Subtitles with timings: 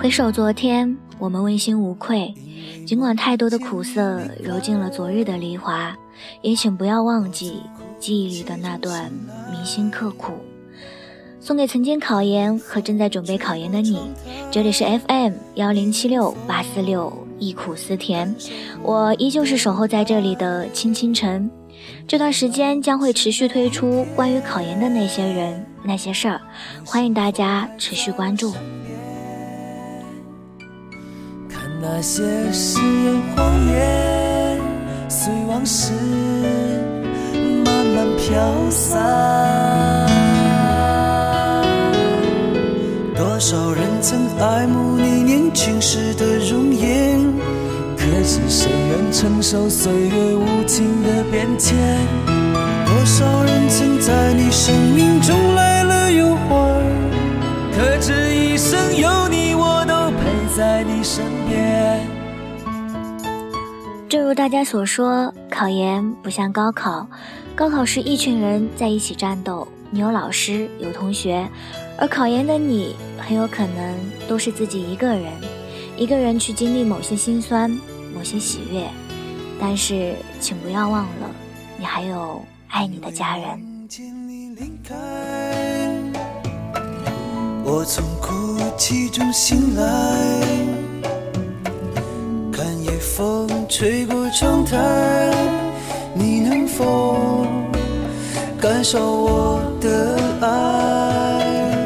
[0.00, 2.32] 回首昨天，我们问心无愧。
[2.86, 5.94] 尽管太多的苦涩揉进了昨日的梨花，
[6.40, 7.60] 也请不要忘记
[7.98, 9.12] 记忆里的那段
[9.52, 10.32] 铭心刻苦。
[11.38, 14.00] 送给曾经考研和正在准备考研的你，
[14.50, 18.34] 这里是 FM 幺零七六八四六，忆苦思甜。
[18.82, 21.50] 我依旧是守候在这里的青青晨。
[22.08, 26.40] 这段时间将会持续推出关于考研的那些人、那些事儿，
[26.86, 28.54] 欢迎大家持续关注。
[31.82, 34.60] 那些誓言谎言，
[35.08, 35.92] 随往事
[37.64, 39.00] 慢慢飘散。
[43.16, 47.18] 多少人曾爱慕你年轻时的容颜，
[47.96, 51.78] 可是谁愿承受岁月无情的变迁？
[52.84, 55.34] 多少人曾在你生命中
[64.10, 67.06] 正如大家所说，考研不像高考，
[67.54, 71.48] 高考是一群人在一起战斗，你有老师有同学，
[71.96, 75.32] 而考研的你很有可能都是自己一个人，
[75.96, 77.70] 一个人去经历某些心酸，
[78.12, 78.84] 某些喜悦。
[79.60, 81.30] 但是，请不要忘了，
[81.78, 83.64] 你还有爱你的家人。
[87.62, 90.59] 我从哭泣中醒来。
[93.70, 95.30] 吹过窗台，
[96.12, 97.46] 你能否
[98.60, 101.78] 感受我的爱？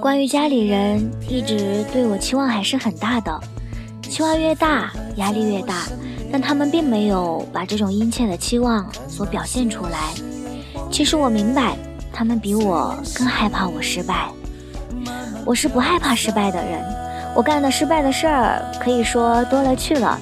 [0.00, 3.40] 关于家里人，一直对我期望还是很大的，
[4.02, 5.84] 期望越大，压力越大。
[6.32, 10.10] 但他们并没有把这种殷切的期望所表现出来。
[10.90, 11.76] 其实我明白，
[12.12, 14.28] 他们比我更害怕我失败。
[15.46, 16.82] 我是不害怕失败的人。
[17.36, 20.18] 我干的失败的事儿可以说多了去了，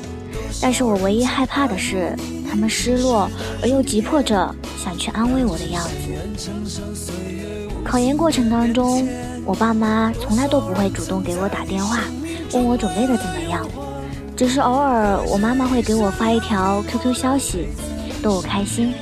[0.60, 2.16] 但是我唯一害怕的是
[2.48, 3.31] 他们失落
[3.62, 6.48] 而又急迫着想去安慰我的样子。
[7.84, 9.09] 考研过程当中，
[9.44, 12.00] 我爸妈从来都不会主动给我打电话
[12.53, 13.66] 问我准备的怎么样，
[14.36, 17.69] 只是偶尔我妈妈会给我发一条 QQ 消息，
[18.22, 18.92] 逗我开心。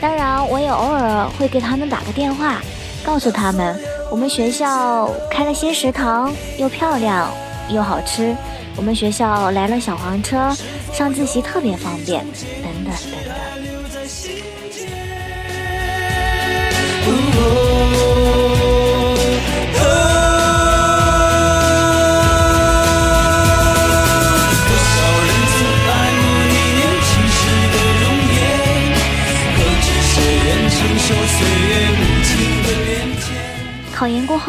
[0.00, 2.60] 当然，我也偶尔会给他们打个电话，
[3.04, 3.78] 告诉他们。
[4.10, 7.30] 我们学校开了新食堂，又漂亮
[7.70, 8.36] 又好吃。
[8.76, 10.54] 我们学校来了小黄车，
[10.92, 12.24] 上自习特别方便，
[12.62, 13.21] 等等等。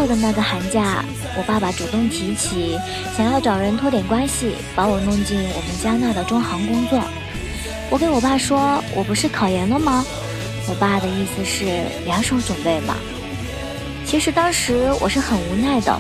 [0.04, 1.02] 后的那个寒假，
[1.38, 2.78] 我爸爸主动提起
[3.16, 7.02] 想要找人托点关系，把我弄进我们加纳的中行工作。
[7.90, 10.06] 我给我爸说：“我不是考研了吗？”
[10.68, 12.98] 我爸的意思是两手准备嘛。
[14.06, 15.98] 其实当时我是很无奈的，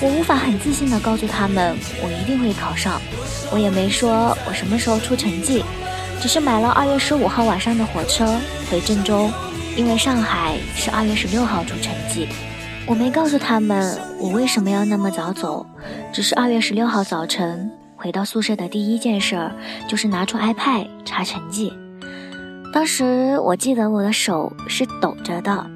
[0.00, 3.00] 我无法很自信的告诉他们我一定会考上。
[3.50, 5.64] 我也没说我什么时候出成绩，
[6.20, 8.38] 只是买了二月十五号晚上的火车
[8.70, 9.30] 回郑州，
[9.74, 12.28] 因为上海是二月十六号出成绩。
[12.88, 15.66] 我没告诉他们我为什么要那么早走，
[16.12, 19.52] 只是二月十六号早晨回到宿舍的第一件事儿
[19.88, 21.72] 就是拿出 iPad 查成绩。
[22.72, 25.66] 当时我记得我的手是抖着的，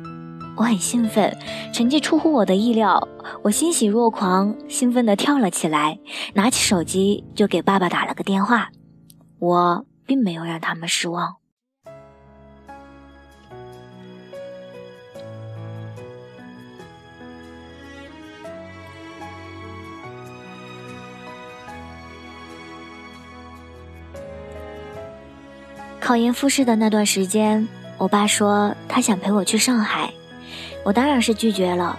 [0.56, 1.36] 我很兴奋，
[1.72, 3.08] 成绩出乎我的意料，
[3.42, 5.98] 我欣喜若狂，兴奋地跳了起来，
[6.34, 8.68] 拿起手机就给爸爸打了个电话。
[9.40, 11.39] 我并没有让他们失望。
[26.00, 27.68] 考研复试的那段时间，
[27.98, 30.12] 我爸说他想陪我去上海，
[30.82, 31.96] 我当然是拒绝了。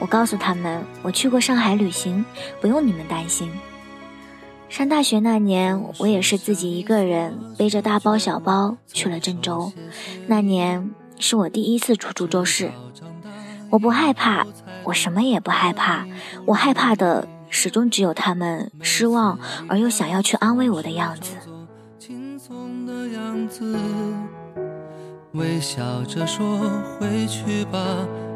[0.00, 2.24] 我告诉他们，我去过上海旅行，
[2.60, 3.50] 不用你们担心。
[4.68, 9.72] 上大学那年，我也是自己一个人背着大包小包去了郑州。
[10.26, 12.72] 那年是我第一次出株洲市，
[13.70, 14.44] 我不害怕，
[14.82, 16.04] 我什么也不害怕，
[16.44, 21.36] 我害怕的始终只有他们失望而又想要去安慰我的样子。
[23.48, 23.76] 子，
[25.32, 26.58] 微笑着说
[26.98, 27.78] 回去吧，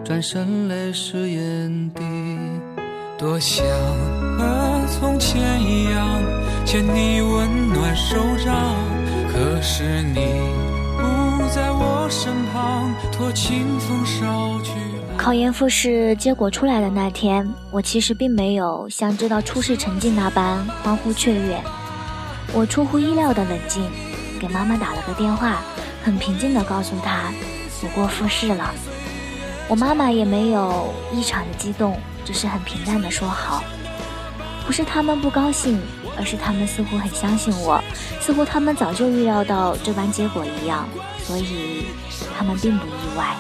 [0.05, 2.03] 转身泪湿眼底。
[3.19, 3.67] 多想
[4.39, 6.23] 和从前一样，
[6.65, 8.75] 牵你温暖手掌，
[9.33, 10.21] 可是你
[10.97, 14.73] 不在我身旁，托清风捎去。
[15.17, 21.61] 考研复试结果出来的那天，我其实并没有像知道初试成绩那般欢呼雀跃，
[22.55, 23.83] 我出乎意料的冷静，
[24.39, 25.61] 给妈妈打了个电话，
[26.05, 27.33] 很平静地告诉她
[27.83, 28.71] 我过复试了。
[29.69, 33.63] 我妈妈也没有异常的激动，只是很平淡地说好。
[34.65, 35.81] 不是他们不高兴，
[36.17, 37.83] 而是他们似乎很相信我，
[38.21, 40.89] 似乎他们早就预料到这般结果一样，
[41.19, 41.87] 所以
[42.37, 43.35] 他们并不意外。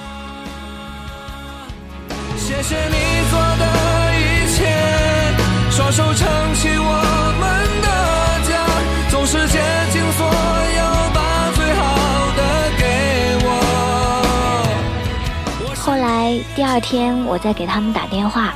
[2.36, 2.94] 谢谢你
[3.30, 3.68] 做的
[16.58, 18.52] 第二天，我再给他们打电话，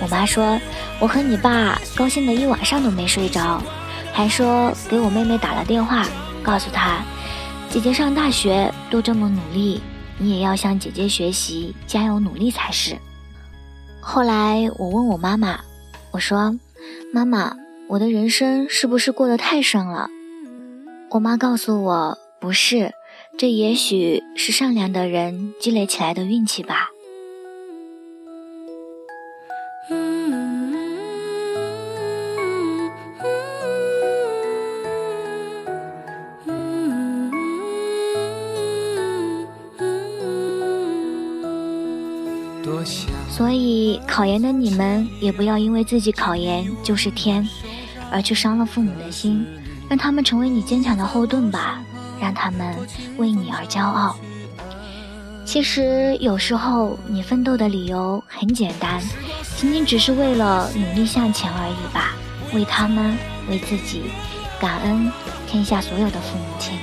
[0.00, 0.58] 我妈说
[0.98, 3.62] 我和你爸高兴的一晚上都没睡着，
[4.10, 6.08] 还说给我妹妹打了电话，
[6.42, 7.04] 告诉她
[7.68, 9.82] 姐姐上大学都这么努力，
[10.16, 12.96] 你也要向姐姐学习，加油努力才是。
[14.00, 15.60] 后来我问我妈妈，
[16.10, 16.58] 我说
[17.12, 17.54] ：“妈妈，
[17.86, 20.08] 我的人生是不是过得太顺了？”
[21.12, 22.94] 我妈告诉我：“不是，
[23.36, 26.88] 这也许是善良的人积累起来的运气吧。”
[43.28, 47.48] 所以，考研的你们也不要因为自己考研就是天，
[48.10, 49.44] 而去伤了父母的心，
[49.88, 51.82] 让他们成为你坚强的后盾吧，
[52.20, 52.76] 让他们
[53.16, 54.16] 为你而骄傲。
[55.44, 59.02] 其实，有时候你奋斗的理由很简单，
[59.56, 62.14] 仅仅只是为了努力向前而已吧。
[62.54, 63.16] 为他们，
[63.48, 64.02] 为自己，
[64.60, 65.10] 感恩
[65.46, 66.78] 天下所有的父母亲。